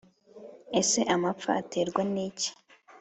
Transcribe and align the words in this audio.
ese 0.79 0.99
amapfa 1.15 1.51
aterwa 1.61 2.01
n’iki’ 2.13 2.49